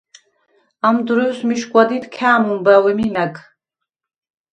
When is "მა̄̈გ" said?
3.13-3.35